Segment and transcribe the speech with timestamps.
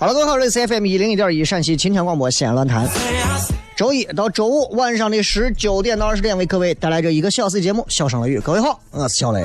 [0.00, 2.88] 好了，各位好，这里是 FM 一零一点一陕西秦腔广播西安论坛。
[3.74, 8.38] 周一到周五晚上的十九点到二十点，为各位带来这一个小时节目《笑声雷雨》。
[8.40, 9.44] 各位好，我是小雷。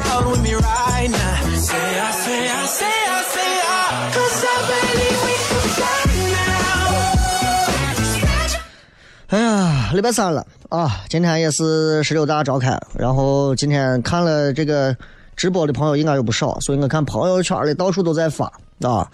[9.29, 11.01] 哎呀，礼拜三了啊！
[11.09, 14.95] 今天也是十六大召开，然后今天看了这个
[15.35, 18.45] 直播的朋友应该有不少，所以我看朋友圈里到处都在发
[18.83, 19.09] 啊。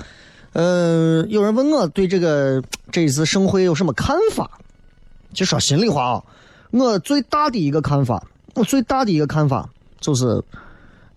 [0.54, 2.62] 嗯，有人问我对这个
[2.92, 4.50] 这一次盛会有什么看法？
[5.32, 6.24] 就说心里话啊，
[6.72, 10.44] 我最大的一个看法，我最大的一个看法就是，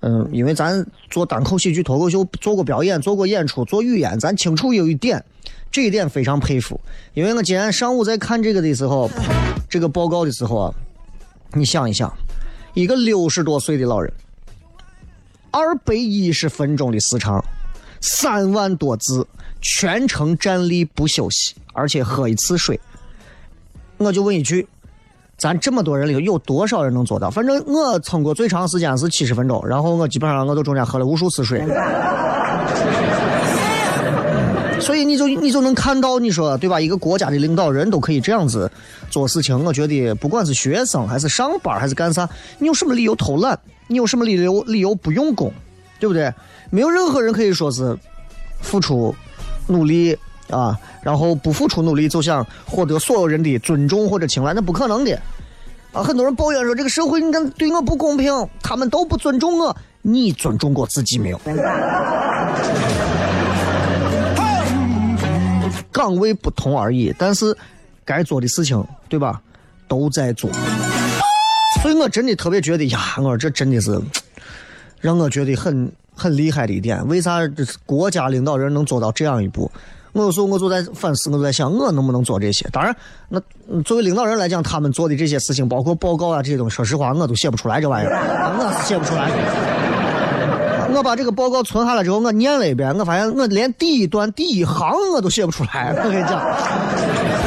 [0.01, 5.25] 嗯，因为咱做单口喜剧、脱口秀，做过表演、做过演出、做语言，咱清楚有一点，
[5.71, 6.79] 这一点非常佩服。
[7.15, 9.09] 因为我今天上午在看这个的时候，
[9.67, 10.75] 这个报告的时候啊，
[11.55, 12.13] 你想一想，
[12.75, 14.13] 一个六十多岁的老人，
[15.51, 17.43] 二百一十分钟的时长。
[18.03, 19.27] 三万多字，
[19.63, 22.79] 全程站立不休息，而且喝一次水。
[23.97, 24.67] 我就问一句：
[25.39, 27.31] 咱这么多人里头，有多少人能做到？
[27.31, 31.65] 反正我撑过最长时间是七十分钟，然后我基本上我都中间喝了无数次水。
[34.81, 36.81] 所以你就你就能看到，你说对吧？
[36.81, 38.69] 一个国家的领导人都可以这样子
[39.09, 43.57] 做事情，我觉得不管是学生还是上班还是干啥，你有什么理由偷懒？
[43.87, 45.53] 你有什么理由理由不用功？
[46.01, 46.35] 对不对？
[46.75, 47.95] 没有任何人可以说是
[48.63, 49.15] 付出
[49.67, 50.17] 努力
[50.49, 55.15] 啊，然后不付出努力就想获得所有人的尊重或者青睐，那不可能的
[55.93, 56.03] 啊！
[56.03, 58.33] 很多人抱怨说这个社会你看对我不公平，
[58.63, 61.39] 他们都不尊重我，你尊重过自己没有？
[65.93, 67.55] 岗位不同而已，但是
[68.03, 69.43] 该做的事情对吧，
[69.87, 70.51] 都在做。
[71.83, 74.01] 所以我真的特别觉得呀，我这真的是
[75.03, 75.93] 让我觉得很。
[76.15, 77.41] 很厉害的一点，为啥
[77.87, 79.71] 国家领导人能做到这样一步？
[80.13, 82.69] 我有时候我就在反思，我就在想，我能不能做这些？
[82.71, 82.95] 当然，
[83.31, 83.41] 那
[83.83, 88.13] 作为领导人来讲，他们做的这些事情，包括报告啊这些东西，说实话，我都写不出来这玩意儿，
[88.59, 89.31] 我是写不出来。
[90.95, 95.95] 我把这个报告存下来之后，我念了一遍，我发现我连第一段第一行我都写不出来。
[95.97, 97.42] 我跟你讲。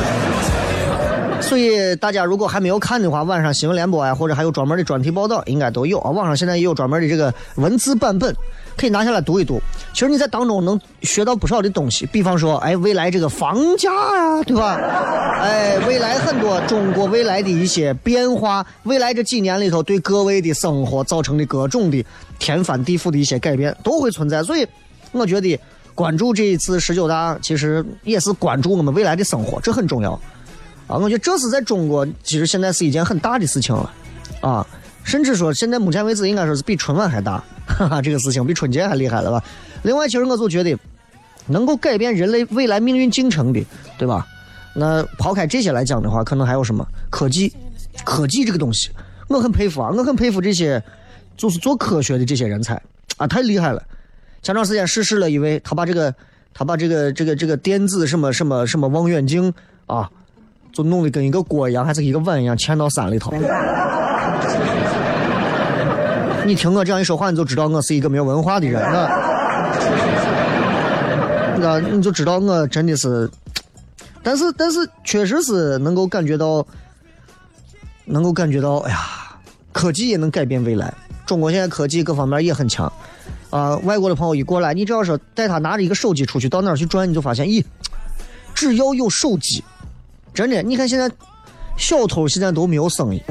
[1.42, 6.10] 所以大家如果还没有看的话，晚上新闻联播啊，或者还有专门的专题报道，应该都有啊。
[6.10, 8.36] 网上现在也有专门的这个文字版本，
[8.76, 9.62] 可以拿下来读一读。
[9.94, 14.76] 其实你在当中能学到不少的东西，比方说，哎，未来这个房价呀，对吧？
[15.42, 22.04] 哎，未来很多中国未来的一些变化，未来这几年里头对各位的生活造成的各种的
[22.40, 24.42] 天翻地覆的一些改变都会存在。
[24.42, 24.66] 所以，
[25.12, 25.60] 我觉得
[25.94, 30.20] 关注这一次十九大，其实也是关注我们未来的生活，这很重要。
[30.88, 33.92] 啊，我觉得这是在中国，其实现在是一件很大的事情了，
[34.42, 34.66] 啊，
[35.04, 39.44] 甚至说现在目前为止应该说是比春晚还大，哈哈，这个事情比春节还厉害了吧？
[39.84, 40.78] 另外，其实我就觉得，
[41.48, 43.64] 能够改变人类未来命运进程的，
[43.98, 44.28] 对吧？
[44.76, 47.52] 那抛开这些来讲的话，可能还有什么科技？
[48.04, 48.90] 科技这个东西，
[49.30, 50.84] 我很佩服啊，我很佩服这些
[51.38, 52.80] 就是做科学的这些人才
[53.18, 53.82] 啊，太厉害了。
[54.44, 56.14] 前段时间逝世了一位，他把这个
[56.54, 59.52] 他把这个这个这个电子什么什么什么望远镜
[59.88, 60.12] 啊。
[60.76, 63.34] 就弄得跟一个锅一样，还是一个碗一样，嵌到山里头。
[66.46, 68.84] 你听我这样一说话，你就知道我是一个没有文化的人。
[71.58, 73.32] 那，你就知道我真的是，
[74.22, 76.68] 但是但是确实是能够感觉到，
[78.04, 79.00] 能够感觉到，哎呀，
[79.72, 80.94] 科技也能改变未来。
[81.26, 82.92] 中国现在科技各方面也很强
[83.50, 83.78] 啊。
[83.78, 87.64] 外国的朋友一过来，你只要说带他拿着一个手机出去，到哪儿去转，你就发现，咦，
[88.54, 89.64] 只要有手机。
[90.36, 91.10] 真的，你看现在
[91.78, 93.24] 小偷现在都没有生意。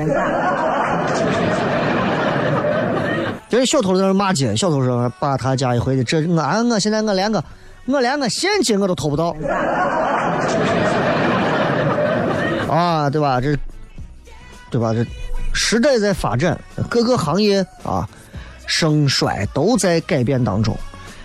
[3.48, 7.44] 这小偷在那骂街，小偷说把他家一回的，这我俺我现在我连个
[7.84, 9.36] 我连个现金我都偷不到。
[12.68, 13.40] 啊，对吧？
[13.40, 13.56] 这，
[14.70, 14.92] 对吧？
[14.92, 15.06] 这
[15.52, 16.58] 时代在发展，
[16.88, 18.08] 各个行业啊，
[18.66, 20.76] 盛衰都在改变当中。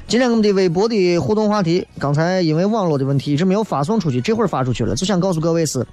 [0.10, 5.86] 今天我们的微博的互动话题，刚才因为网络的问题一直没有发送出去，这会儿发出去了，就想告诉各位是，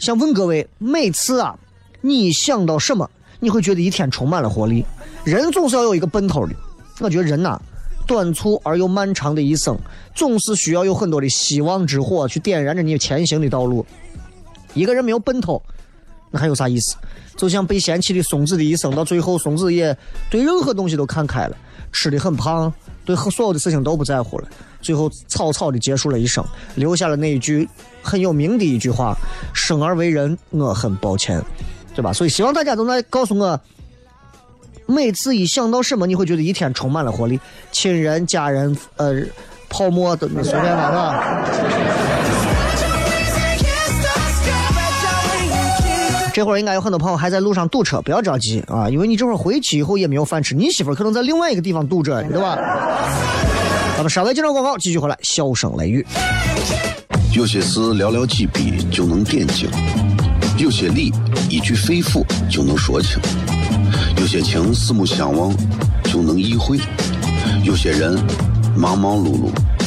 [0.00, 1.56] 想问各位，每次啊，
[2.00, 3.08] 你想到什么，
[3.38, 4.84] 你会觉得一天充满了活力？
[5.22, 6.52] 人总是要有一个奔头的，
[6.98, 7.56] 我觉得人呐，
[8.04, 9.78] 短促而又漫长的一生，
[10.12, 13.86] 总是需要有很多的希望之火去点燃着你前行的道路。
[14.74, 15.62] 一个人没有奔头，
[16.32, 16.96] 那还有啥意思？
[17.36, 19.96] 就像被嫌弃的松子的一生，到最后松子也
[20.28, 21.56] 对任何东西都看开了，
[21.92, 22.72] 吃的很胖，
[23.04, 24.48] 对所有的事情都不在乎了，
[24.80, 27.68] 最后草草的结束了一生，留下了那一句
[28.02, 29.14] 很有名的一句话
[29.54, 31.42] ：“生而为人，我很抱歉。”
[31.94, 32.12] 对吧？
[32.12, 33.60] 所以希望大家都来告诉我，
[34.86, 37.38] 每次一想到什么，你会觉得一天充满了活力，
[37.70, 39.22] 亲人、家人，呃，
[39.68, 42.13] 泡沫都随便玩玩。
[46.34, 52.58] 这会儿应该有很多朋友还在路上堵车，不要着急啊，因为你这会儿回去以后也没有饭吃，你媳妇儿可能在另外一个地方堵着，对吧？
[53.94, 56.04] 咱们稍微介绍广告，继续回来，笑声雷雨。
[57.32, 59.70] 有些事寥寥几笔就能点睛，
[60.58, 61.12] 有些理
[61.48, 63.16] 一句肺腑就能说清，
[64.18, 65.54] 有些情四目相望
[66.02, 66.80] 就能意会，
[67.62, 68.18] 有些人
[68.76, 69.50] 忙忙碌碌。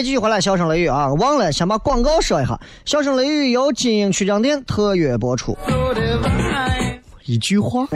[0.00, 1.12] 位继续回来，笑声雷雨啊！
[1.14, 5.54] 忘了先把广告说一下，笑声雷雨由金鹰曲江店特约播出。
[7.26, 7.86] 一句话。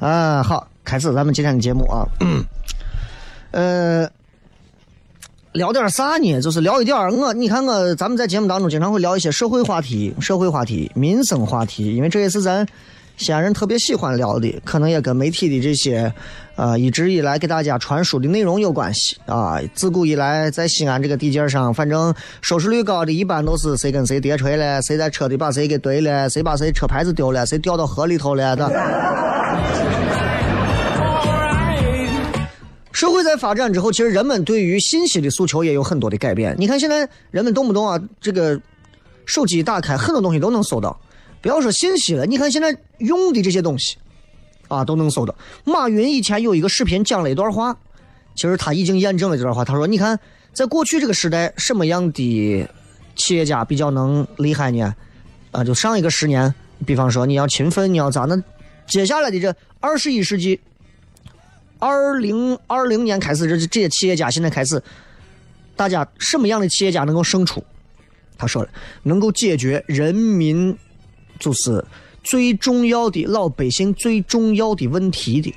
[0.00, 2.06] 啊，好，开始咱们今天的节目啊。
[3.52, 4.08] 呃，
[5.52, 6.40] 聊点啥呢？
[6.40, 12.66] 就是聊一点我，你看我，咱们在节目当中经常会聊一些社会话题、社会话题、民生话题，因为这也是咱。
[13.16, 16.12] 西安人特别喜欢聊的，可能也跟媒体的这些，
[16.54, 19.58] 呃，一直以来给大家传输的内容有关系啊。
[19.74, 28.70] 自古以来，在西安这个地界上，反正收视率高的，一般都是谁跟谁叠锤了，谁在车里把谁给怼了，谁把谁车牌子丢了，谁掉到河里头了的。
[32.92, 36.54] 社会在发展之后，其实人们对于信息的诉求也有很多的改变。
[36.58, 38.60] 你看现在人们动不动啊，这个
[39.24, 40.98] 手机一打开，很多东西都能搜到。
[41.46, 43.96] 不要说信息了，你看现在用的这些东西，
[44.66, 45.32] 啊，都能搜到。
[45.62, 47.78] 马云以前有一个视频讲了一段话，
[48.34, 49.64] 其实他已经验证了这段话。
[49.64, 50.18] 他说：“你看，
[50.52, 52.68] 在过去这个时代，什么样的
[53.14, 54.92] 企业家比较能厉害呢？
[55.52, 56.52] 啊，就上一个十年，
[56.84, 58.24] 比方说你要勤奋，你要咋？
[58.24, 58.42] 那
[58.88, 60.58] 接下来的这二十一世纪，
[61.78, 64.82] 二零二零年开始，这这些企业家现在开始，
[65.76, 67.62] 大家什么样的企业家能够胜出？
[68.36, 68.68] 他说了，
[69.04, 70.76] 能够解决人民。”
[71.38, 71.84] 就是
[72.22, 75.54] 最重要的老百姓最重要的问题的，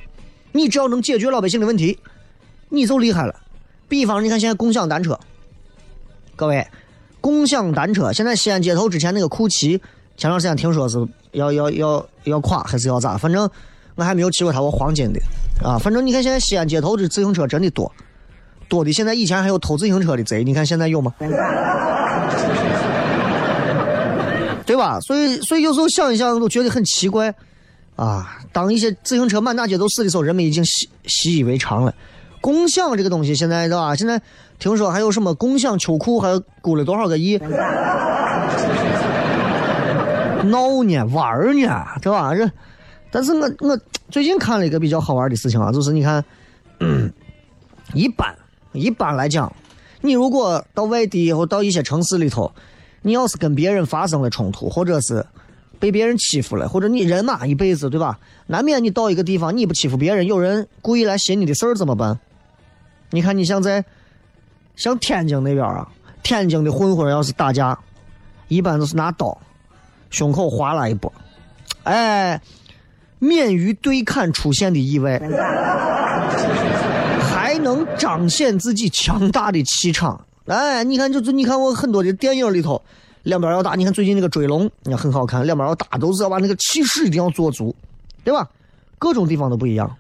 [0.52, 1.98] 你只要能解决老百姓的问题，
[2.70, 3.36] 你就厉害了。
[3.88, 5.20] 比方你看现在共享单车，
[6.36, 6.68] 各位，
[7.20, 9.82] 共享单车现在西安街头之前那个酷骑，
[10.16, 10.98] 前段时间听说是
[11.32, 13.18] 要要要要垮还是要咋？
[13.18, 13.50] 反正
[13.96, 15.20] 我还没有骑过它，我黄金的
[15.64, 15.78] 啊。
[15.80, 17.92] 反正你看现在西安街头的自行车真的多，
[18.68, 21.14] 多的现在以前还有偷自行车的贼，你看现在有吗？
[24.80, 25.00] 吧？
[25.02, 27.32] 所以所以有时候想一想都觉得很奇怪
[27.96, 28.40] 啊。
[28.52, 31.94] 当一些自行车满大街都是的时候，人们已经习习以为常了。
[32.42, 33.96] 共享这个东西现在对吧？
[33.96, 34.20] 现在
[34.58, 37.38] 听说还有什么共享秋裤，还估了多少个亿？
[40.46, 42.34] 闹呢，玩呢，对吧？
[42.34, 42.50] 这，
[43.12, 43.78] 但是我我
[44.10, 46.24] 最近看了一个比较好玩的事情啊，就是你看，
[47.94, 48.34] 一般
[48.72, 49.52] 一般来讲，
[50.00, 52.50] 你如果到外地或到一些城市里头，
[53.02, 55.26] 你要是跟别人发生了冲突，或者是
[55.80, 58.20] 被别人欺负了，或者你人嘛一辈子对吧？
[58.48, 62.20] 难免你到一个地方你不欺负别人，有人故意来寻你的事儿怎么办？
[63.12, 63.84] 你看，你像在
[64.76, 65.88] 像天津那边啊，
[66.22, 67.78] 天津的混混要是打架，
[68.48, 69.38] 一般都是拿刀
[70.10, 71.12] 胸口划拉一波，
[71.84, 72.42] 哎，
[73.20, 75.20] 免于对砍出现的意外，
[77.22, 80.26] 还能彰显自己强大的气场。
[80.50, 82.82] 哎，你看，就就你看我很多的电影里头，
[83.24, 87.76] 两边要打，你看最近那个追龙，你看很好看，两边要打都是要把那个气势一定要做足，
[88.24, 88.50] 对吧？
[88.98, 89.96] 各种地方都不一样。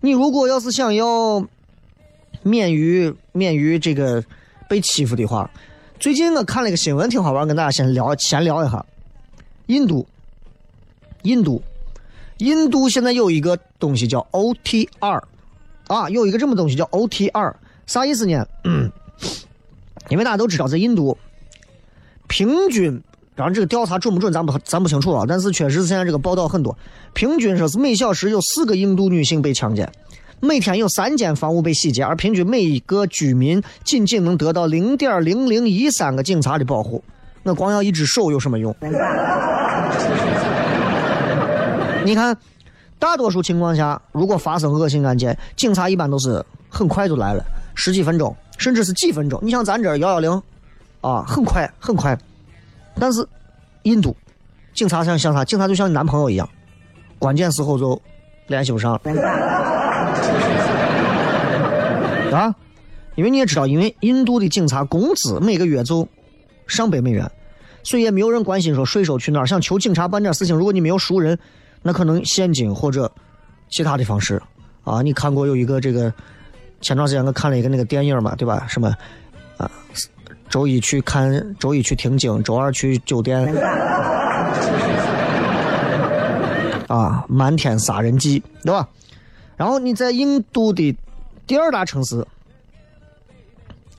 [0.00, 1.46] 你如果要是想要。
[2.44, 4.24] 免于免于这个
[4.68, 5.48] 被欺负的话，
[6.00, 8.84] 最近我看了一个新闻，挺好玩，跟大家先聊闲聊一下。
[9.66, 10.04] 印度，
[11.22, 11.62] 印度，
[12.38, 15.22] 印度现在有一个东西叫 OTR，
[15.86, 17.54] 啊，有一个这么东西叫 OTR，
[17.86, 18.44] 啥意思呢？
[20.12, 21.16] 因为大家都知道，在印度，
[22.28, 23.02] 平均，
[23.34, 26.76] 当然这个调查准不准，咱不咱不清楚啊，但是确实现在这个报道很多，
[27.14, 29.90] 平均说是每小时有四个印度女性被强奸。
[30.38, 37.02] 每天有三间房屋被洗劫，而平均每一个居民仅仅能得到零点零零一三个警察的保护。
[37.42, 38.76] 那光要一只手有什么用？
[42.04, 42.36] 你看，
[42.98, 47.42] 大多数情况下，如果发生恶性案件，警察一般都是很快就来了，
[47.74, 49.38] 十几分钟，甚至是几分钟。
[49.42, 50.42] 你像咱这幺幺零，
[51.00, 52.18] 啊，很快很快。
[52.98, 53.26] 但是，
[53.82, 54.16] 印度
[54.74, 55.44] 警察像像啥？
[55.44, 56.48] 警察就像你男朋友一样，
[57.18, 58.00] 关键时候就
[58.46, 58.94] 联系不上。
[62.32, 62.54] 啊，
[63.14, 66.08] 因为你也知道，因为印度的警察工资每个月就
[66.66, 67.30] 上百美元，
[67.82, 69.46] 所以也没有人关心说税收去哪儿。
[69.46, 71.38] 想求警察办点事情，如果你没有熟人，
[71.82, 73.10] 那可能现金或者
[73.68, 74.40] 其他的方式。
[74.84, 76.12] 啊，你看过有一个这个，
[76.82, 78.66] 前段时间我看了一个那个电影嘛，对吧？
[78.68, 78.92] 什么
[79.56, 79.70] 啊，
[80.50, 83.40] 周一去看，周一去听经，周二去酒店，
[86.88, 88.86] 啊，漫天杀人记，对吧？
[89.56, 90.94] 然后你在印度的
[91.46, 92.26] 第二大城市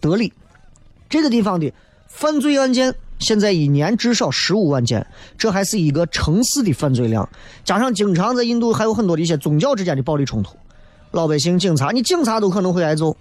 [0.02, 0.34] 德里，
[1.10, 1.72] 这个地方的
[2.08, 7.28] 犯罪案件现在一年至少十五万件，这还是一个城市的犯罪量。
[7.64, 10.58] 加上经常在印度还有很多的一些宗教之间的暴力冲突，
[11.14, 13.16] 老百姓、警察，你警察都可能会挨揍。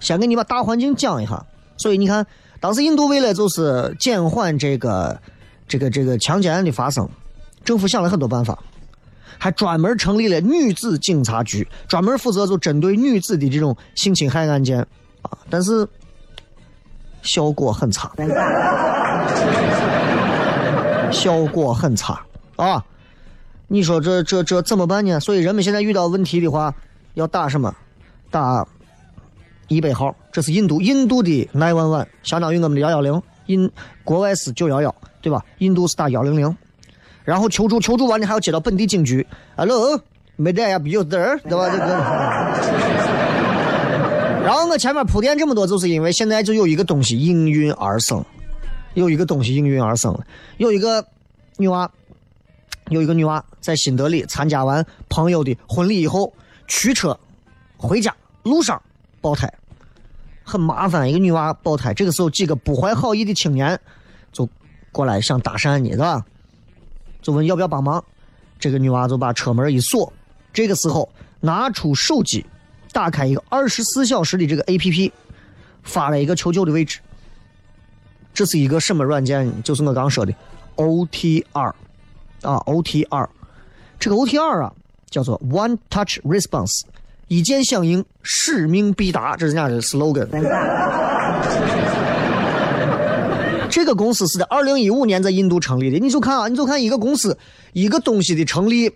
[0.00, 1.44] 先给你把大环境讲一下。
[1.76, 2.26] 所以你看，
[2.58, 5.20] 当时印度为了就是减缓这个、
[5.68, 7.08] 这个、这个强奸案的发生，
[7.64, 8.58] 政府想了很多办法。
[9.40, 14.80] 还专门成立了女子警察局，专门负责就针对女子的这种性侵害案件
[15.22, 15.86] 啊，但是
[17.22, 18.10] 效果很差，
[21.12, 22.20] 效果很差
[22.56, 22.84] 啊！
[23.68, 25.20] 你说这这这怎么办呢？
[25.20, 26.74] 所以人们现在遇到问题的话，
[27.18, 27.74] 要打什么？
[28.30, 28.64] 打
[29.66, 33.68] 一百号，这是印度印度的 nine one one，相当于我们的幺幺零，印
[34.04, 35.44] 国外是九幺幺，对吧？
[35.58, 36.56] 印度是打幺零零。
[37.24, 39.26] 然后求助，求助完你还要接到本地警局。
[39.56, 40.00] Hello，
[40.36, 41.68] 没在呀，比较在儿，对吧？
[41.74, 41.84] 这个。
[44.44, 48.24] 然后我前面铺垫这么多，就是因为现在就有一个东西应运而生，
[48.94, 50.24] 有一个东西应运而生了。
[50.58, 51.04] 有一个
[51.56, 51.90] 女娃，
[52.90, 56.32] 有一个女娃在新德里参加完朋友的婚礼以后，
[56.68, 57.18] 驱车
[57.76, 58.80] 回家路上
[59.20, 59.52] 爆胎，
[60.44, 61.08] 很麻烦。
[61.08, 63.78] 一个女娃爆胎，这个时候几个不怀好意的青年
[64.30, 64.48] 就
[64.92, 66.24] 过来想搭讪你，对吧？
[67.20, 68.02] 就问要不要帮忙，
[68.60, 70.12] 这个女娃就把车门一锁，
[70.52, 71.08] 这个时候
[71.40, 72.46] 拿出手机，
[72.92, 75.12] 打开一个二十四小时的这个 A P P，
[75.82, 77.00] 发了一个求救的位置。
[78.32, 79.62] 这是一个什么软件？
[79.62, 80.32] 就是我刚说的
[80.76, 81.74] O T R，
[82.42, 83.28] 啊 O T R，
[83.98, 84.72] 这个 O T R 啊
[85.10, 86.82] 叫做 One Touch Response，
[87.28, 90.28] 一键响应，使命必达，这是人家的 slogan。
[93.70, 97.36] 这个公司是在二零一五年在印度成立的，你就看啊，你就看一个公司
[97.74, 98.90] 一个东西的成立，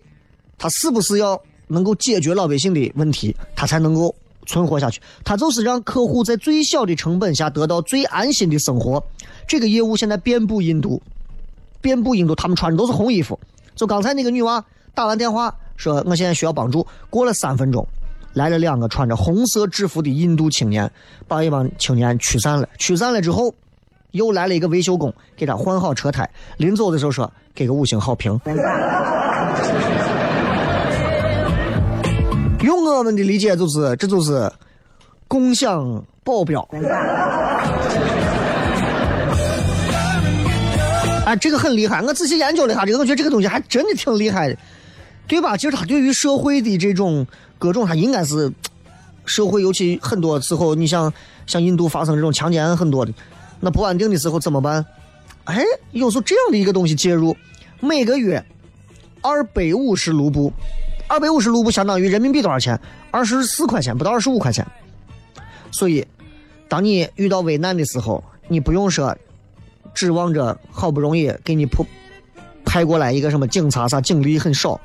[0.57, 1.38] 它是不是要
[1.69, 4.14] 能够解决老百姓的问题，它才能够
[4.47, 9.04] 存活下去，它就是让客户在最小的成本下得到最安心的生活。
[9.47, 11.02] 这个业务现在遍布印度，
[11.83, 13.38] 遍布印度，他们穿的都是红衣服。
[13.76, 14.64] 就刚才那个女娃
[14.95, 17.86] 打完电话说：“我现在需要帮助。”过了三分钟，
[18.32, 20.90] 来了两个穿着红色制服的印度青年，
[21.26, 22.68] 把一帮青年驱散了。
[22.78, 23.52] 驱散了之后，
[24.12, 26.28] 又来了一个维修工，给他换好车胎。
[26.56, 28.38] 临走的时候说：“给个五星好评。”
[32.62, 34.48] 用我们的理解就是，这就是
[35.26, 36.60] 共享保镖。
[41.24, 44.56] 啊，这个很厉害，我仔细研究了一下这个，我觉得这个东西还真的挺厉害的，
[45.32, 45.56] 对吧？
[45.56, 47.26] 其实他对于社会的这种
[47.58, 48.52] 各种，他应该是
[49.24, 51.10] 社会，尤其很多时候，你像
[51.46, 53.14] 像印度发生这种强奸案很多的，
[53.58, 54.84] 那不安定的时候怎么办？
[55.44, 57.34] 哎，有时候这样的一个东西介入，
[57.80, 58.44] 每个月
[59.22, 60.52] 二百五十卢布。
[61.08, 62.78] 二百五十卢布相当于人民币多少钱？
[63.10, 64.66] 二十四块钱，不到二十五块钱。
[65.70, 66.06] 所以，
[66.68, 69.16] 当你遇到危难的时候，你不用说
[69.94, 71.86] 指望着好不容易给你派
[72.66, 74.78] 派过来一个什么警察啥，警力很少。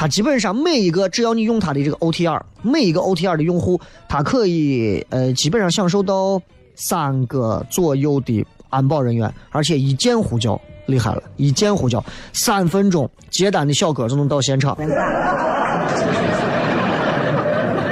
[0.00, 3.78] 他基本上每一个，只要你用他的这个 OTR，每一个 OTR 的用户，
[4.08, 6.40] 他可以呃基本上享受到
[6.74, 10.58] 三个左右的安保人员，而且一键呼叫。
[10.86, 12.02] 厉害了，一键呼叫，
[12.32, 14.74] 三分钟接单的小哥就能到现场。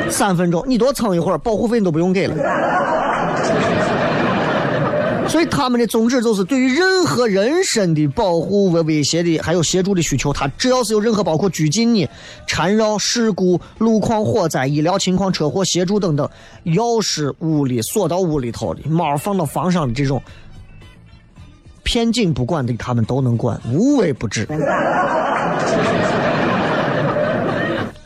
[0.08, 2.34] 三分钟，你多撑一会儿，保护费你都不用给了。
[5.28, 12.08] 所以他们的宗旨就是，对于任何人身的保护、威威胁的，还有协助的需求，他只要是有任何包括拘禁你、
[12.46, 16.28] 缠绕、事故、路况、火灾、医疗情况、车祸协助等等，
[16.64, 20.22] 钥匙屋里锁到屋里头的，猫放到房上的这种。
[21.82, 24.46] 片警不管的，他们都能管，无微不至。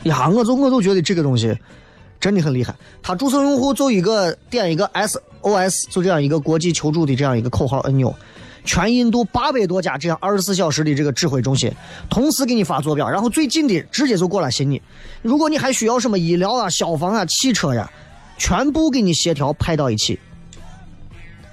[0.05, 1.57] 呀，我就我就觉得这个东西
[2.23, 2.73] 真的很厉害。
[3.03, 8.15] 他注册用户就一个点一个 SOS，就这样一个国际求助的这样一个口号按钮，
[8.65, 11.69] 全印度八百多家这样二十四小时的这个指挥中心，
[12.09, 14.81] 同时给你发坐标，然后最近的直接就过来寻你。
[15.21, 17.91] 如果你还需要什么医疗啊、消防啊、汽车呀，
[18.39, 20.17] 全部给你协调派到一起，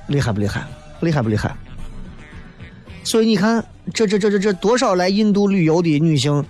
[0.05, 0.63] 厉害不厉害？
[0.99, 1.51] 厉害不厉害？
[3.03, 6.45] 所以你看，这这这这这多少来印度旅游的女性，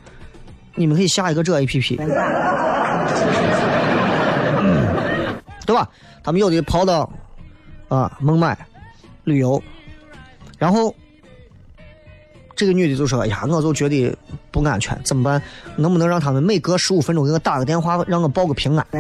[0.76, 1.96] 你们可以下一个这 A P P，
[5.70, 5.88] 对吧？
[6.24, 7.08] 他们有的跑到
[7.90, 8.58] 啊孟买
[9.24, 9.62] 旅游，
[10.58, 10.96] 然后
[12.56, 14.12] 这个女的就说：“哎呀，我就觉得
[14.50, 15.40] 不安全，怎么办？
[15.76, 18.84] 能不能让他们每隔十五分钟给我打个电话，让我报个平安？”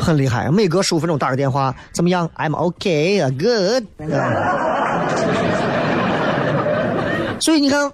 [0.00, 3.82] 很厉害，每隔十五分钟打个电话，怎么样？I'm OK 啊，Good。
[7.42, 7.90] 所以你看，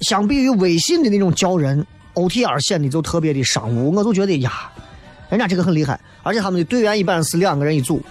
[0.00, 1.84] 相比于微信的那种叫人
[2.14, 3.92] ，OTR 显得就特别的商务。
[3.92, 4.52] 我就觉得呀，
[5.32, 8.02] 人家这个很厉害，而且他们的队员一般是两个人一组，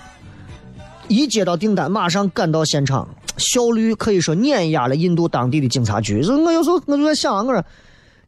[1.08, 3.08] 一接到订单马上赶到现场，
[3.38, 6.24] 效率可以说碾压了印度当地的警察局。
[6.24, 7.64] 所以我有时候我就在想，我说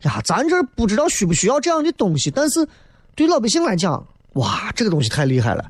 [0.04, 2.68] 呀，咱这不知道需不需要这样的东西，但是
[3.16, 4.06] 对老百姓来讲。
[4.34, 5.66] 哇，这个东西太厉害了！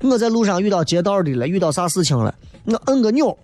[0.00, 2.32] 我在路上遇到劫道的了，遇到啥事情了，
[2.64, 3.36] 我摁个钮，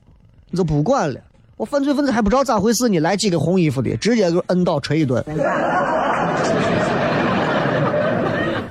[0.50, 1.20] 你就不管了。
[1.56, 5.24] 我犯罪分子还不知道咋回事呢，来几个红衣服的，直接就摁倒锤一顿。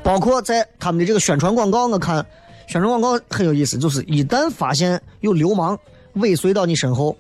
[0.03, 2.25] 包括在他们的这个宣传广告，我看
[2.67, 5.79] 宣传广告很有意思，就是一旦发现有流氓
[6.13, 7.15] 尾随到你身后，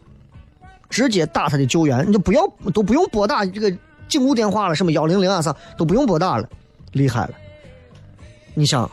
[0.89, 3.71] 直接打他的救援，你就不要都不用拨打这个
[4.07, 6.47] 警务电话了，什么幺零零啊啥都不用拨打了，
[6.91, 7.31] 厉害了。
[8.53, 8.89] 你想，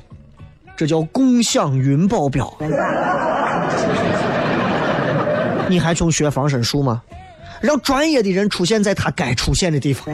[0.76, 2.50] 这叫共享云保镖。
[5.68, 7.02] 你还穷学防身术吗？
[7.60, 10.06] 让专业的人出现在他该出现的地方。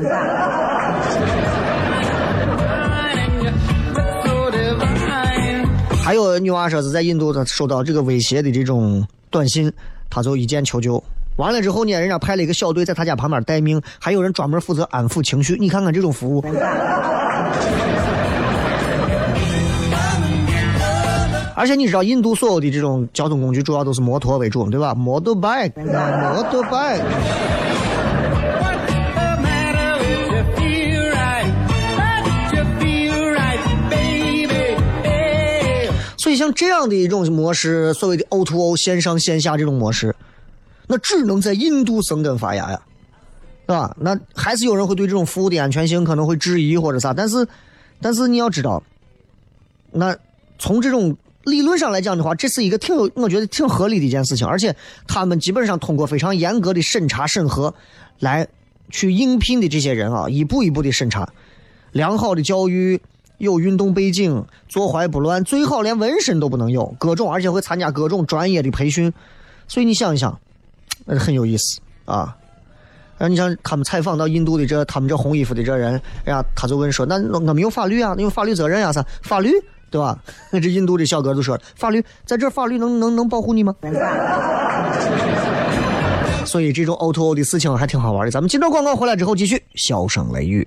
[6.06, 9.72] 还有女娃说是在印度，她收到这个威胁的这种短信，
[10.08, 11.02] 她就一键求救。
[11.34, 15.56] 完了之后呢，人家派了一个小队在她家旁边待命，还有人专门负责安抚情绪。
[15.58, 16.44] 你看看这种服务。
[21.56, 27.02] 而且你知道，印度所有的这种交通工具主要都是摩托为主，对吧？motorbike，motorbike。
[36.46, 40.14] 像这样的一种模式，所谓的 O2O 线上线下这种模式，
[40.86, 42.80] 那只能在印度生根发芽呀，
[43.62, 43.96] 是吧？
[43.98, 47.46] 那还是有人会对这种服务的安全性可能会质疑或者啥，但是，
[48.00, 48.82] 但是你要知道，
[49.90, 50.16] 那
[50.58, 51.16] 从这种。
[51.46, 54.74] 理论上来讲的话，这是一个挺有，我觉得挺合理的一件事情，而且
[55.06, 57.72] 他们基本上通过非常严格的审查审核，
[58.18, 58.48] 来
[58.90, 61.32] 去应聘的这些人啊，一步一步的审查，
[61.92, 63.00] 良好的教育，
[63.38, 69.12] 有运动背景，坐怀不乱，最好连纹身都不能有，各种而且会参加各种专业的培训。
[69.68, 70.38] 所以你想一想，
[71.04, 72.36] 那很有意思啊。
[73.18, 79.50] 然后你像他们采访到印度的这他们这红衣服的这人，人家他就问说：“那我们有法律啊，有法律责任呀，啥法律
[79.90, 80.18] 对吧？”
[80.52, 83.74] 这印度的小哥就说：“法律在这，法律能能能保护你吗？”
[86.44, 88.30] 所以这种 O to O 的事情还挺好玩的。
[88.30, 90.66] 咱们进段广告回来之后继续，笑声雷雨。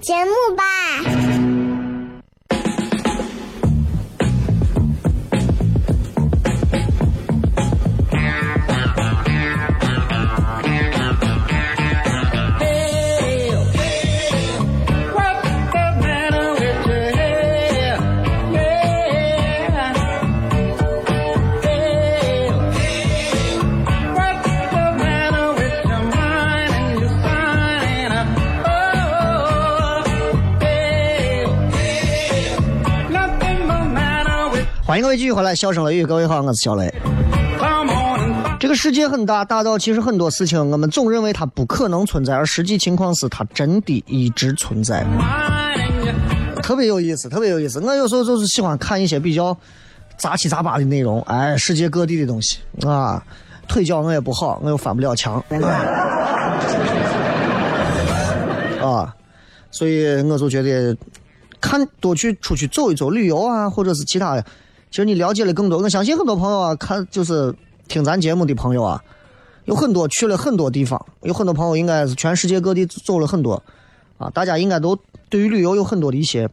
[0.00, 1.27] 节目吧。
[35.00, 36.92] 各位继续回来，笑声雷雨，各位好，我是小雷。
[38.58, 45.06] 这个世界很大，大到其实很多事情我们总认为它不可能存在，而实际情况是它真的一直存在，
[46.62, 47.78] 特别有意思，特别有意思。
[47.80, 49.56] 我有时候就是喜欢看一些比较
[50.16, 53.22] 杂七杂八的内容，哎，世界各地的东西啊。
[53.68, 55.42] 腿脚我也不好，我又翻不了墙，
[58.82, 59.14] 啊，
[59.70, 60.96] 所以我就觉得
[61.60, 64.44] 看多去出去走一走，旅游啊，或者是其他的。
[64.90, 67.54] 其实你了解了更多，我相信很多朋友啊，看就是
[67.88, 69.02] 听咱节目的朋友啊，
[69.66, 73.62] 有很多去了很多地方，有很多朋友应该是全世界各地走了很多，
[74.16, 74.98] 啊，大家应该都
[75.28, 76.48] 对于旅游有很多的一些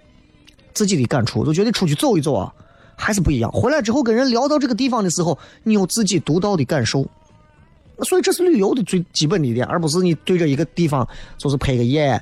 [0.74, 2.54] 自己的感触，就觉得出去走一走啊，
[2.98, 3.50] 还是不一样。
[3.52, 7.08] 回来之后跟人聊到这个地方的时候，你有自己独到的感受，
[8.04, 12.22] 所以这是旅游的最基本的一点，而不是你对着一个地方就是拍个耶。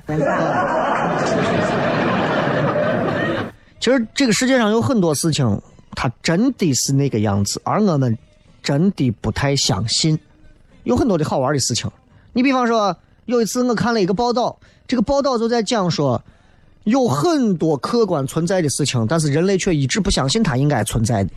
[3.80, 5.60] 其实这个世界上有很多事情。
[5.94, 8.16] 他真的是那个样子，而我们
[8.62, 10.18] 真的不太相信。
[10.82, 11.90] 有很多的好玩的事情，
[12.32, 16.22] 你比方说，有一次我看了一个报道，这个报道就在讲说，
[16.84, 21.30] 有很多客观存在的事情，但是人类却一直不相信它应该存在的。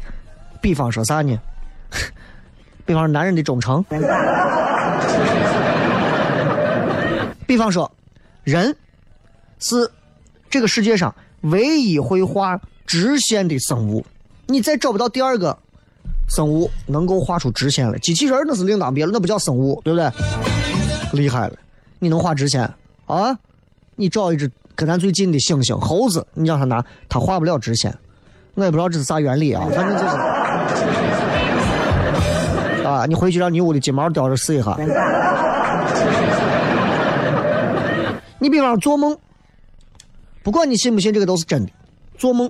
[0.60, 1.40] 比方说啥呢？
[2.86, 3.82] 比方说男人的忠诚。
[7.46, 7.90] 比方说，
[8.44, 8.76] 人
[9.60, 9.90] 是
[10.50, 14.06] 这个世界上唯一会画直线的生物。
[14.48, 15.58] 你再找不到第二个
[16.30, 20.10] 生物能够画出直线来，机器人那是另当别论，那不叫生物，对不对？
[21.14, 21.54] 厉害了，
[22.00, 22.70] 你能画直线
[23.06, 23.38] 啊？
[23.96, 27.94] 你找一只跟咱最近的猩猩、猴子，你让他拿，他画不了直线。
[28.56, 30.06] 我也不知道这是啥原理啊，反正就是
[32.88, 34.78] 啊，你回去让你屋的金毛叼着试一下。
[38.40, 39.18] 你比方做梦，
[40.44, 41.72] 不管你信不信，这个都是真的，
[42.18, 42.50] 做梦。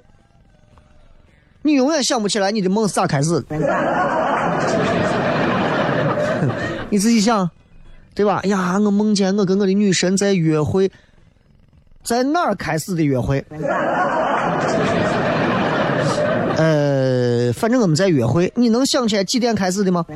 [1.68, 3.44] 你永远想不起来你的梦是咋开始，
[6.90, 7.50] 你自己想，
[8.16, 8.40] 对吧？
[8.44, 10.90] 哎呀，我梦见我跟我的女神在约会，
[12.04, 13.44] 在哪儿开始的约会？
[16.56, 20.06] 呃，反正我们在约会，你能想起来几点开始的吗？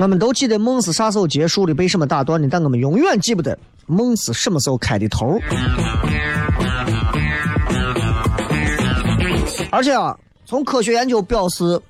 [0.00, 5.38] 我们都记得梦是啥时候结束的，被什么打断的，但我们永远记不得梦是什么时候开的头。
[9.74, 11.82] 而且啊，从科学研究表示，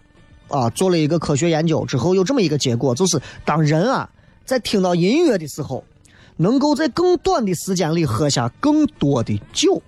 [0.48, 4.08] 啊做了一个科学研究之后，有这么一个结果，就是当人啊
[4.46, 5.84] 在听到音乐的时候，
[6.38, 9.82] 能够在更短的时间里喝下更多的酒。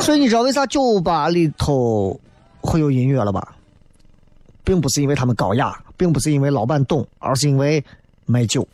[0.00, 2.18] 所以你知道为啥酒吧里头
[2.62, 3.56] 会有音乐了吧？
[4.64, 7.84] 并不是因为他们高雅，并不是因为老板懂，而是因为
[8.24, 8.66] 卖酒。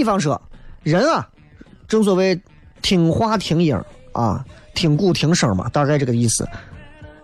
[0.00, 0.40] 比方说，
[0.82, 1.28] 人啊，
[1.86, 2.40] 正所谓
[2.80, 3.76] 听话听音
[4.12, 4.42] 啊，
[4.74, 6.48] 听鼓听声嘛，大概这个意思。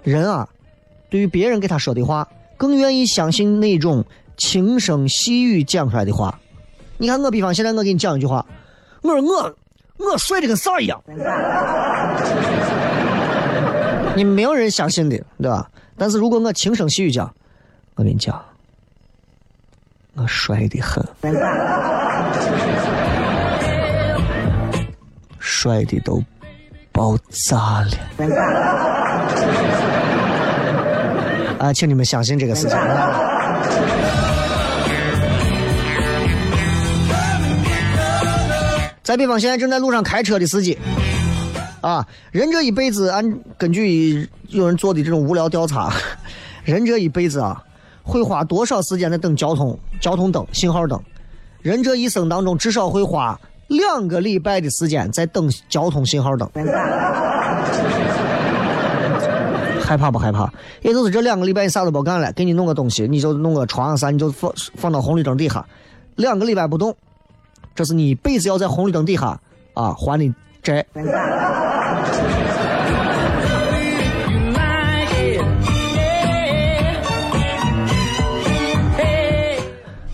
[0.02, 0.46] 人啊，
[1.08, 4.04] 对于别人给他说的话，更愿意相信那种
[4.36, 6.38] 轻声细语讲出来的话。
[6.98, 8.44] 你看我，比方现在我给你讲一句话，
[9.00, 9.56] 我说我
[9.96, 11.02] 我帅的跟啥一样，
[14.14, 15.66] 你没有人相信的，对吧？
[15.96, 17.34] 但是如果我轻声细语讲，
[17.94, 18.38] 我跟你讲，
[20.12, 21.02] 我帅的很，
[25.38, 26.22] 帅的都
[26.92, 27.90] 爆炸了。
[31.58, 32.78] 啊，请你们相信这个事情。
[39.02, 40.76] 再比方，现在正在路上开车的司机，
[41.80, 45.92] 啊，人这一辈子，按根据有人做的这种无聊调查，
[46.64, 47.62] 人这一辈子啊，
[48.02, 51.00] 会花多少时间在等交通交通灯信号灯？
[51.66, 56.48] 人这一生当中至少会花两个礼拜的时间在等交通信号灯。
[59.82, 60.48] 害怕不害怕？
[60.82, 65.66] 也就是这两个礼拜你啥都别干了，给你弄个东西，你就弄个床啥，你就放放到红绿灯底下，
[66.14, 66.94] 两个礼拜不动。
[67.74, 69.36] 这是你一辈子要在红绿灯底下
[69.74, 70.86] 啊还的债。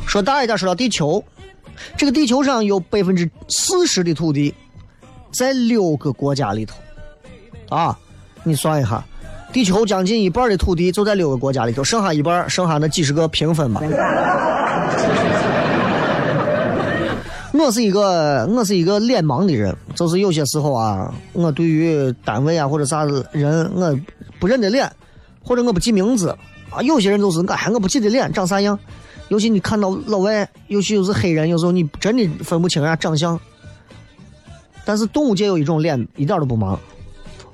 [0.06, 1.22] 说大一点，说到地球，
[1.96, 4.54] 这个地球上有百分之四十的土地
[5.32, 6.76] 在六个国家里头，
[7.68, 7.98] 啊，
[8.42, 9.04] 你算一下，
[9.52, 13.82] 地球将近一半的土地就在六个国家里头，剩下一半，剩下那几十个平分吧。
[17.52, 23.96] 我是一个我是一个脸盲的人，就是有些时候啊，我对于单位啊或者啥子人，我
[24.40, 24.90] 不认得脸，
[25.44, 26.36] 或者我不记名字
[26.70, 26.82] 啊。
[26.82, 28.76] 有些人就是哎，我不记得脸长啥样。
[29.32, 33.40] 尤其你看到老外，尤其又是黑人，有时候你真的分不清人家长相。
[34.84, 36.76] 但是动物界有一种脸一点都不盲，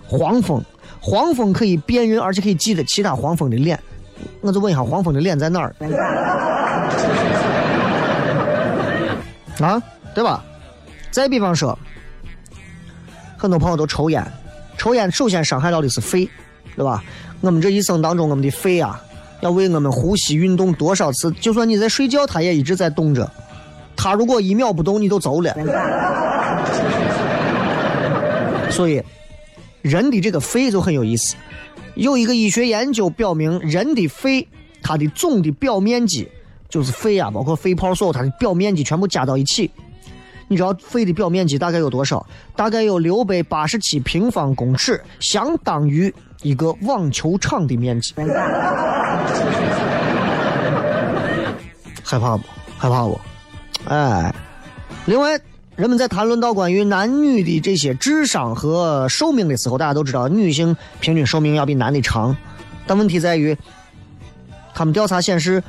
[0.09, 0.61] 黄蜂，
[0.99, 3.79] 黄蜂可以辨认，而且可以记得其他黄蜂的脸。
[4.41, 5.73] 我就问一下，黄蜂的脸在哪儿？
[9.61, 9.81] 啊，
[10.13, 10.45] 对吧？
[11.13, 11.79] 再比方说，
[13.37, 14.27] 很多朋友都抽烟，
[14.77, 16.29] 抽烟首先伤害到的是肺，
[16.75, 17.05] 对吧？
[17.41, 19.01] 我们这一生当中，我们的肺啊，
[19.41, 21.31] 要为我们呼吸运动多少次？
[21.33, 23.31] 就算你在睡觉，它也一直在动着。
[23.97, 25.55] 它如果一秒不动，你都走了。
[28.71, 29.03] 所以，
[29.83, 31.35] 人的这个肺就很有意思。
[31.95, 34.47] 有一个医学研究表明，人的肺
[34.83, 36.29] 它的总的表面积。
[36.71, 39.71] 就是肺啊，包括肺泡，所有它的表面积全部加到一起，
[40.49, 42.27] 你知道肺的表面积大概有多少？
[42.55, 48.15] 大概有六百八十七平方公尺，相当于一个网球场的面积。
[52.03, 52.45] 害怕不？
[52.77, 53.21] 害怕不？
[53.87, 54.35] 哎，
[55.07, 55.39] 另外，
[55.77, 62.37] 人们在谈论到关于男女的这些智商和寿命的时候，大家都知道女性平均寿命要比男的长，
[62.87, 63.57] 但问题在于，
[64.75, 65.63] 他们调查显示。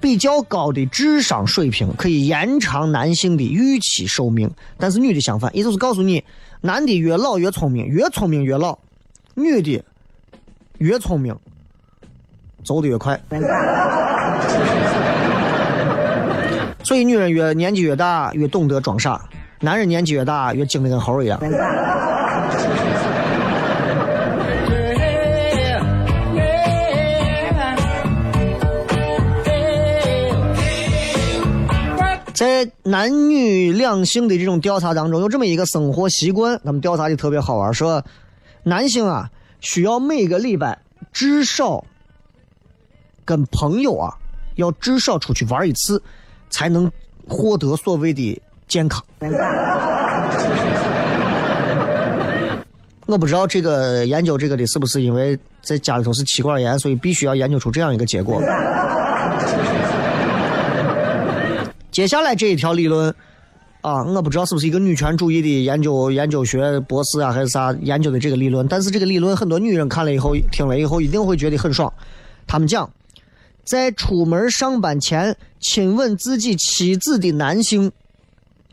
[0.00, 6.22] 比较高的智商水平可以延长男性的预期寿命，但是女的相反，也就是告诉你，
[6.60, 8.78] 男的越老越聪明，越聪明越老；
[9.32, 9.82] 女的
[10.84, 11.34] 越聪明
[12.62, 13.18] 走得越快。
[16.82, 19.18] 所以，女人越年纪越大越懂得装傻，
[19.60, 21.40] 男人年纪越大越精的跟猴一样。
[32.34, 38.04] 在男女两性的这种调查当中，有这么一个生活习惯，他们调查的特别好玩，说
[38.64, 39.30] 男性啊
[39.64, 40.78] 需要每个礼拜
[41.10, 41.84] 至少
[43.24, 44.14] 跟朋友啊
[44.56, 46.00] 要至少出去玩一次，
[46.50, 46.88] 才能
[47.26, 49.02] 获得所谓的健康。
[53.06, 58.40] 我不知道这个研究这个的是不是因为在家里头是妻管严，所以必须要研究出这样一个结果。
[61.90, 63.14] 接下来这一条理论，
[63.84, 68.66] 啊，我不知道是不是一个女权主义的研究研究学博士啊，还是啥研究的这个理论。
[68.66, 71.92] 但是这个理论很多女人看了以后，听了以后一定会觉得很爽。
[72.46, 72.90] 他们讲，
[73.62, 77.92] 在出门上班前亲吻自己妻子的男性，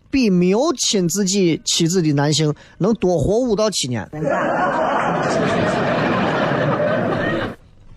[0.10, 4.10] 比没有亲自己妻子的男性能多活五到七年。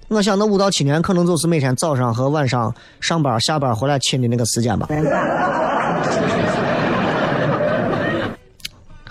[0.08, 4.88] 我想那五到七年可能就是每天早上和晚上上班下班回来亲的那个时间吧。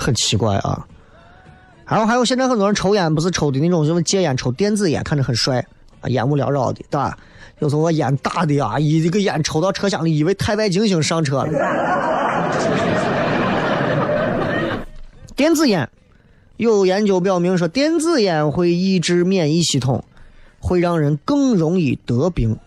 [0.04, 0.86] 很奇怪啊。
[1.86, 5.66] 然后还有现在很多人抽烟，不是抽的那种，就是戒烟抽电子烟，看着很帅
[6.02, 7.18] 啊，烟雾缭绕的，对吧？
[7.60, 11.50] 有时候我烟大的啊，一个烟抽到车厢里，以为太白金星上车了。
[15.36, 15.88] 电子烟
[16.58, 20.04] 有研究表明说，电子烟会抑制免疫系统，
[20.60, 22.58] 会让人更容易得病。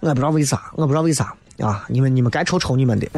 [0.00, 1.84] 我不知道为啥，我不知道为啥啊！
[1.88, 3.08] 你们你们该抽抽你们的。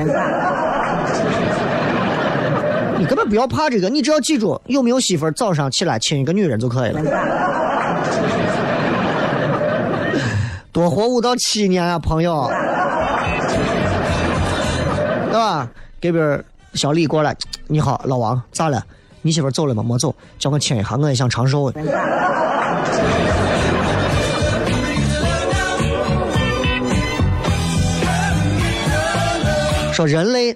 [2.99, 7.01] 你根本不要怕这个，你只要记住有没有媳妇儿，早上起来亲一个女人就可以了。
[10.73, 12.49] 多活五到七年啊，朋友，
[15.31, 15.69] 对吧？
[16.01, 16.43] 这边
[16.75, 17.35] 小李过来，
[17.69, 18.83] 你好，老王，咋了？
[19.23, 19.83] 你媳妇走了吗？
[19.83, 21.73] 没走，叫我亲一下，我也想长寿。
[29.93, 30.55] 说人类，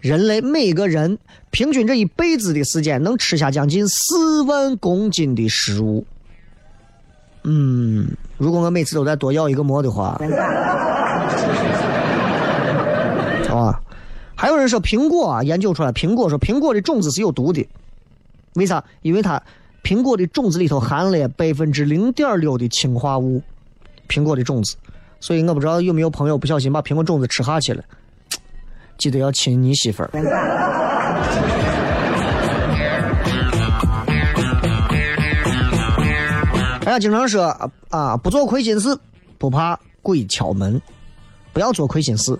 [0.00, 1.18] 人类每个人
[1.50, 6.06] 平均这一辈子的时间能吃下将近四万公斤的食物。
[7.44, 10.20] 嗯，如果我每次都再多要一个馍的话，
[13.50, 13.80] 啊，
[14.36, 17.66] 还有人说苹果啊，研究出来，苹果说苹果的种子是有毒的，
[18.54, 18.84] 为啥？
[19.02, 19.42] 因为它
[19.82, 23.42] 苹果的种子里头含了百分之零点六的氰化物，
[24.08, 24.76] 苹果的种子，
[25.18, 27.82] 所以我不知道有没有朋友不小心把苹果种子吃下去了，
[28.98, 30.10] 记得要亲你媳妇儿。
[36.84, 37.44] 大家经常说
[37.90, 38.96] 啊，不做亏心事，
[39.38, 40.80] 不怕鬼敲门。
[41.52, 42.38] 不要做亏心事，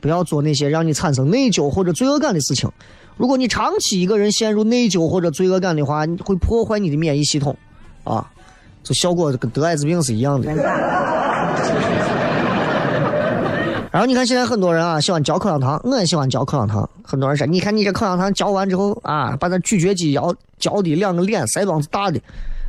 [0.00, 2.70] 不要做那些让你产生内疚或者罪恶感的事情。
[3.16, 7.56] 如果你长期一个人陷入内疚或者罪恶感的话，会破坏你的免疫系统，
[8.04, 8.28] 啊，
[8.82, 10.50] 这效果跟得艾滋病是一样的。
[13.90, 16.88] 然后你看现在很多人啊，喜欢嚼口香糖，我也喜欢嚼口香糖。
[17.02, 22.20] 很多人说，你看你这口香糖嚼完之后啊，把那咀嚼肌咬嚼的两个脸腮帮子大的。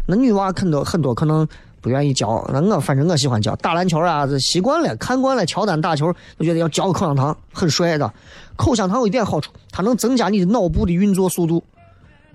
[0.07, 1.47] 那女娃很多很多可能
[1.81, 3.55] 不愿意嚼，那我反正我喜欢嚼。
[3.57, 8.11] 打篮球啊，这习惯了，看惯了乔丹打球，都觉得要嚼口香糖很帅的。
[8.55, 11.61] 口香糖有一点好处，它能增加你的脑部的运作速度。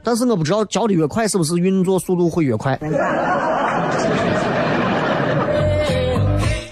[0.02, 2.78] 但是我不知道嚼的越快是不是运作速度会越快。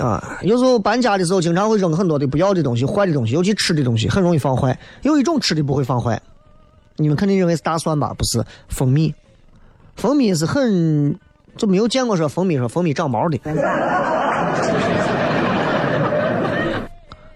[0.02, 4.76] 啊，有时候搬家的时候经常会扔很多的不要的东西、坏的东西，尤其吃的东西很容易放坏。
[5.02, 6.20] 有一种吃的不会放坏，
[6.96, 8.12] 你们肯定认为是大蒜吧？
[8.18, 9.14] 不是，蜂蜜。
[9.94, 11.16] 蜂蜜是很
[11.56, 13.38] 就没有见过说蜂蜜说蜂蜜长毛的，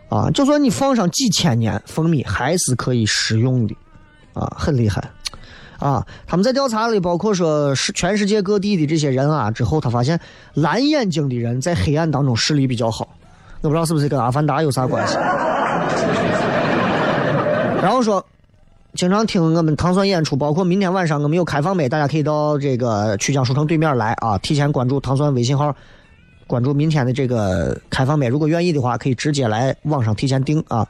[0.09, 3.77] 啊，就算你放上几千年，蜂蜜还是可以食用的，
[4.33, 5.09] 啊，很厉害，
[5.79, 10.19] 啊，他们在调查里包括说是全世界各地的这些人啊，之后他发现
[10.55, 13.09] 蓝眼睛的人在黑暗当中视力比较好，
[13.61, 15.17] 我不知道是不是跟阿凡达有啥关系，
[17.83, 18.25] 然后说。
[18.95, 24.39] 经常听我们糖蒜演出，包括明天晚上我们有开放麦，大家可以到这个曲江书城对面来啊！
[24.39, 25.77] 提前关注糖蒜微信号，
[26.47, 28.27] 关注明天的这个开放麦。
[28.27, 30.89] 如果愿意的话，可以直接来网上提前订啊！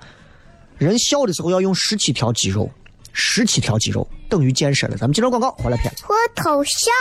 [0.78, 2.70] 人笑的时候要用十七条肌肉，
[3.18, 4.96] 十七条肌肉等于健身了。
[4.98, 5.90] 咱们接着广告，回来片。
[5.96, 6.92] 脱头像？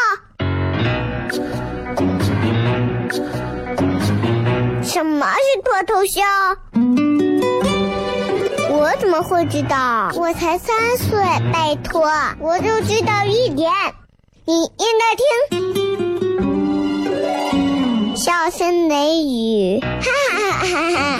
[4.81, 6.25] 什么是脱头像？
[8.69, 10.09] 我怎么会知道？
[10.15, 11.17] 我才三岁，
[11.51, 13.69] 拜托，我就知道一点。
[14.45, 15.15] 你应该
[15.49, 15.51] 听，
[18.15, 21.19] 笑声雷雨，哈哈哈哈哈！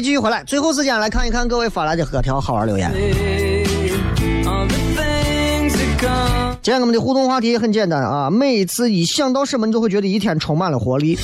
[0.00, 2.90] 继续回来，最后时间来看一看各位发来的何条好玩留言。
[6.62, 11.18] 今天我们的互动话题也很简单啊，每一次一想到什么，你就会觉得一天充满了活力。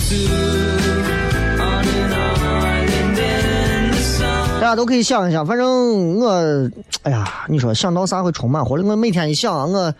[4.61, 6.29] 大大家都可以想一想，反正我，
[7.03, 8.83] 哎呀，你说想到啥会充满活力？
[8.83, 9.95] 我每天一想，我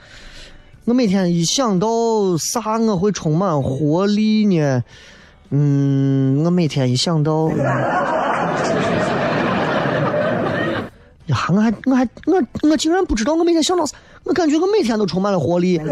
[0.87, 1.87] 我每天一想到
[2.37, 4.83] 啥我会充满活力呢？
[5.51, 7.49] 嗯，我每天一想到，
[11.26, 15.80] 呀，我还我还我我竟然不知道我每天想到啥，我感觉我每天都充满了活力。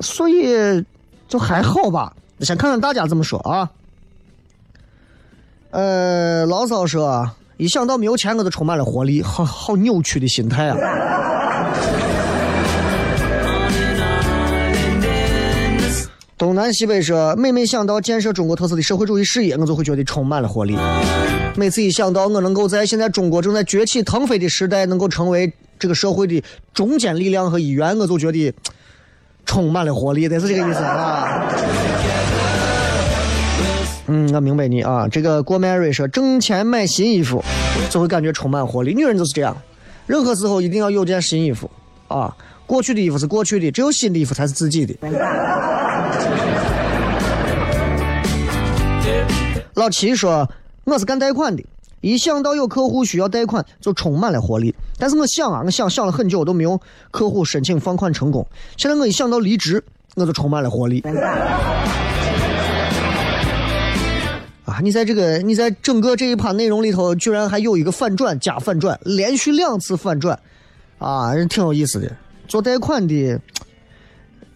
[0.00, 0.84] 所以
[1.28, 2.12] 就还好吧。
[2.40, 3.70] 先看看大家怎么说啊。
[5.70, 10.76] 呃，牢骚说，一想到没有钱，我就充满了活力，好好扭曲的心态啊。
[16.36, 20.76] 东南西北说，每每想到建设中国特色的社会主义事业，我就会觉得充满了活力。
[21.56, 28.52] 每次一想到我能够在现在中国正在崛起腾飞的时代，能够成为这个社会的中坚力量和一员，我就觉得。
[29.46, 31.46] 充满了活力，得是这个意思啊。
[34.06, 35.06] 嗯，我明白你啊。
[35.06, 37.44] 这个郭曼瑞说，挣钱买新衣服，
[37.90, 38.94] 就会感觉充满活力。
[38.94, 39.54] 女人就是这样，
[40.06, 41.70] 任何时候一定要有件新衣服
[42.08, 42.34] 啊。
[42.64, 44.94] 过去的衣服是过去的，只有新的衣服才是自己的。
[49.74, 50.48] 老七说，
[50.84, 51.64] 我是干贷款的。
[52.00, 54.74] 一想到有客户需要贷款，就充满了活力。
[54.98, 56.78] 但是我想啊，我想想了很久，都没有
[57.10, 58.46] 客户申请放款成功。
[58.76, 59.82] 现在我一想到离职，
[60.14, 61.02] 我就充满了活力。
[64.66, 70.38] 啊，你在这个，你在整个这一趴内容里头，居然还有一个反转加反转，连续两次反转，
[70.98, 72.10] 啊，挺有意思的。
[72.46, 73.40] 做贷款的，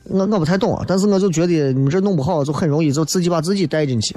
[0.09, 4.15] 我我不太懂啊，但是我就觉得你们这弄不好，就很容易就自己把自己带进去。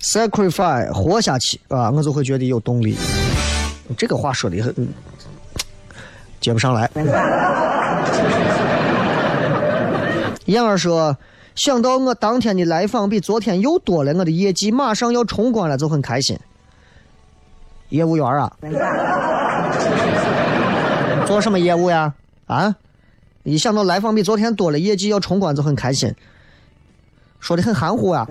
[0.00, 2.96] sacrifice 活下去啊，我就会觉得有动力。
[3.98, 4.72] 这个话说的很
[6.40, 6.88] 接不上来。
[10.46, 11.16] 燕儿说，
[11.56, 16.38] 想到我当天的来访比昨天又多了，我的业绩马上要冲关了，就很开心。
[17.88, 18.56] 业务员啊，
[21.36, 22.14] 做什么业务呀？
[22.46, 22.74] 啊，
[23.42, 26.10] 一想到来访比昨天多了，业绩要冲关就很开心。
[27.40, 28.26] 说的很含糊啊。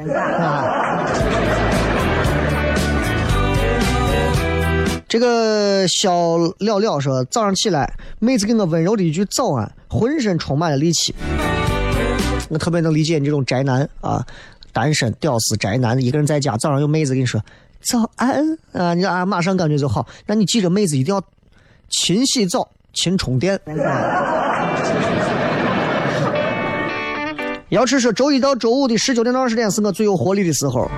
[5.08, 11.14] 这个小了了说，早上起来，妹子给我温柔的一句早安，浑身充满了力气。
[12.50, 14.26] 我特别能理解你这种宅男啊，
[14.74, 17.40] 单身屌丝宅男，一个人在家，早上有妹子跟你说
[17.82, 20.08] 早安啊，你啊马上感觉就好。
[20.26, 21.24] 那你记着，妹子一定要
[21.88, 23.60] 勤洗澡、勤充电。
[27.70, 30.90] 要吃说，周一到周五的十九点到二十点是我最有活力的时候，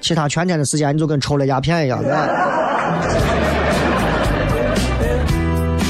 [0.00, 2.02] 其他全天的时间你就跟抽了鸦片一样。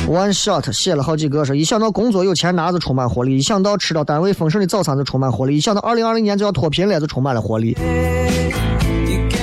[0.07, 7.77] One shot 写了好几个，说一想到工作有钱拿就充满活力；一想到吃到单位丰盛的早餐就充满活力；一想到二零二零年就要脱贫了就充满了活力。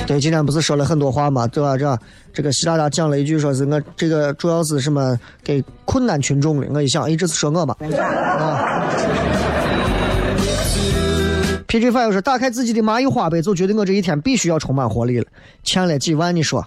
[0.06, 1.46] 对，今天不是说了很多话吗？
[1.46, 1.76] 对吧？
[1.78, 1.98] 这
[2.32, 6.66] 这个习大大讲了一句，说是我这个主要是什么给困难群众的。
[6.72, 7.74] 我一想，哎，这是说我吧？
[8.38, 8.84] 啊。
[11.66, 15.26] PG Five 说打开自己的蚂蚁花呗，就觉得我这一天必须要充满活力了。
[15.64, 16.64] 欠了几万，你说？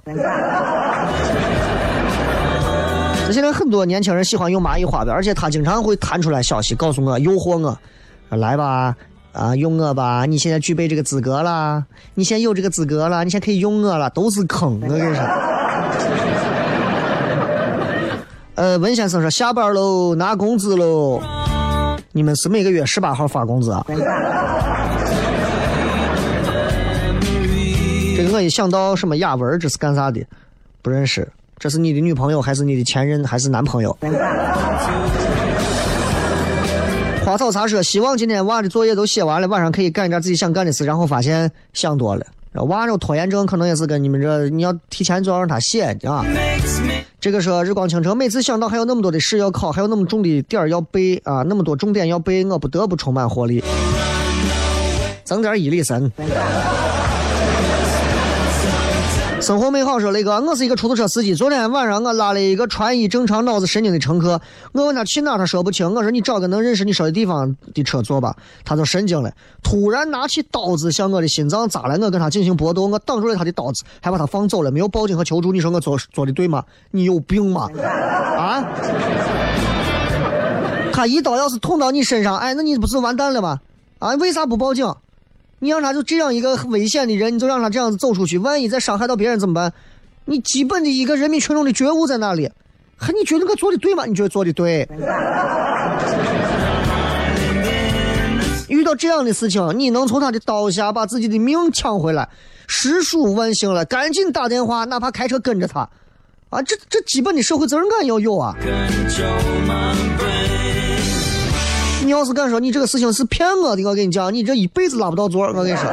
[3.26, 7.78] 这现在很多年轻人喜欢用蚂蚁花呗，而且他经常会弹出来消息告诉我，诱惑我，
[8.36, 8.96] 来吧，
[9.34, 15.24] 啊，用我吧，你现在具备这个资格了，你现在有这个资格了，你现在可以用我了，都是坑，我跟你说。
[18.56, 21.22] 呃，文先生说下班喽，拿工资喽，
[22.12, 23.86] 你们是每个月十八号发工资啊？
[28.18, 30.26] 这个我一想到什么雅文，这是干啥的？
[30.82, 31.28] 不认识。
[31.60, 33.96] 这是你的女朋友，还是你的前任，还是男朋友？
[37.28, 40.86] 花草茶说：希望今天娃的作业都写完了，晚上可以干一点自己想干的事。
[40.86, 46.24] 然后发现想多了，娃这拖延症可能也是跟你们这，你要提前就要让他写啊。
[47.20, 53.62] 这个说日光倾城，每次想到还有那么多的事要考，还有那么重的点儿要背啊，那么多重点要背，我不得不充满活力，
[55.26, 56.10] 整点毅力神。
[59.48, 61.34] 生活美好说：“雷哥，我是一个出租车司机。
[61.34, 64.42] 昨天晚上我拉了一个穿衣正常、脑子神经的乘客。
[64.74, 65.90] 我问他去哪，他说不清。
[65.94, 68.36] 我说你找个能认识你说的地方的车坐吧。
[68.66, 69.32] 他就神经了，
[69.64, 71.96] 突然拿起刀子向我的心脏扎来。
[71.96, 75.54] 我跟他进行搏斗，我挡住了他的刀子，还把他放走了，没有报警和求助。
[75.54, 76.62] 你说我做做的对吗？
[76.92, 77.70] 你有病吗？
[77.82, 78.66] 啊？
[80.92, 83.62] 他一刀要是捅到你身上，哎，那你不是完蛋了吗？
[84.00, 84.14] 啊？
[84.16, 84.94] 为啥不报警？”
[85.60, 89.74] 你让他就这样一个很危险的人，你就让他这样子走出去，万一再伤害到别人怎么办？
[90.26, 92.52] 你基本的一个人民群众的觉悟在哪里？
[92.98, 94.06] 还你觉得我做的对吗？
[94.06, 94.88] 你觉得做的对？
[98.68, 102.28] 遇到这样的事情，你能从他的刀下把自己的命抢回来，
[102.68, 103.86] 实属万幸了。
[103.86, 105.90] 赶紧打电话，哪怕开车跟着他，
[106.50, 108.56] 啊，这这基本的社会责任感要有啊。
[108.60, 108.70] 跟
[112.08, 115.46] 你要是敢说你这个事情是骗我的，我跟你讲，你这一辈子拉不到座。
[115.46, 115.92] 我跟你说，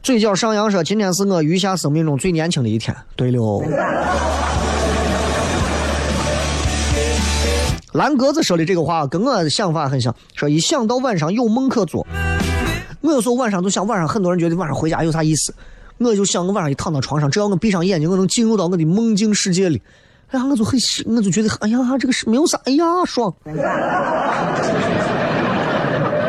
[0.00, 2.96] 嘴角上扬说，今天是我余下生命中最年轻的一天。
[3.16, 3.64] 对了，
[7.94, 12.06] 蓝格子说的这个话跟我想法很像，说一想到晚上有梦可做，
[13.00, 15.52] 我有时候晚上就想，晚上很多人觉得晚上回家有啥意思，
[15.98, 19.82] 我就想我晚上一躺到床上，只要我闭上眼睛，我能进入到我的梦境世界里。
[20.30, 20.78] 哎呀，我就很，
[21.16, 23.34] 我就觉得，哎呀，这个是没有啥，哎呀，爽。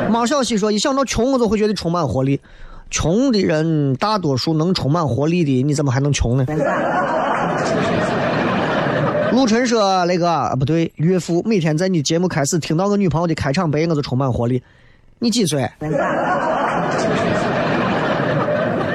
[0.10, 2.40] 马小西说，一想到穷，我就会觉得充满活力。
[2.90, 6.46] 穷的人大多数能充满活力的，你怎么还能穷呢？
[9.32, 14.62] 陆晨说，那个不对，岳父每天在你节目开始听到我女朋友的开场白，我就充满活力。
[15.20, 15.62] 你几岁？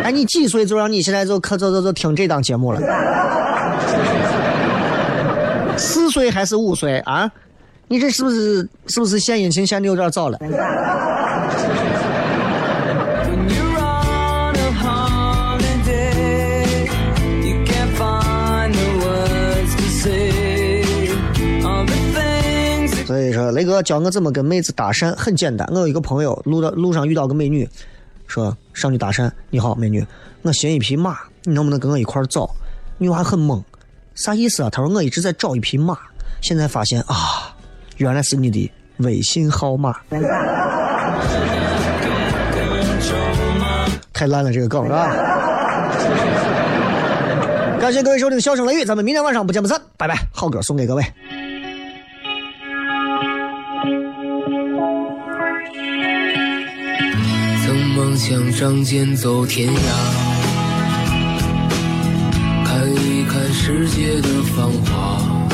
[0.02, 2.80] 哎，你几岁就让你现在就可就就就听这档节目了？
[5.76, 7.30] 四岁还是五岁啊？
[7.88, 10.38] 你这是不是是不是献殷勤献的有点早了？
[23.06, 25.66] 所以说，雷哥教我怎么跟妹子搭讪很简单。
[25.70, 27.68] 我有一个朋友，路到路上遇到个美女，
[28.26, 30.04] 说上去搭讪：“你好，美女，
[30.42, 32.50] 我寻一匹马，你能不能跟我一块走？”
[32.98, 33.62] 女娃很懵。
[34.16, 34.70] 啥意思啊？
[34.70, 35.96] 他说我一直在找一匹马，
[36.40, 37.54] 现在发现啊，
[37.98, 39.94] 原来是你的微信号码。
[44.12, 45.12] 太烂了，这个梗是吧！
[47.78, 50.16] 感谢各位收听《笑声雷雨》，咱们明天晚上不见不散，拜拜！
[50.32, 51.04] 好歌送给各位。
[57.66, 60.25] 曾梦想仗剑走天涯。
[63.66, 65.45] 世界的繁华，